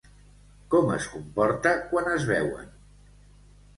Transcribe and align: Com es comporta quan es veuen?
Com 0.75 0.87
es 0.95 1.05
comporta 1.11 1.75
quan 1.93 2.11
es 2.15 2.29
veuen? 2.33 2.77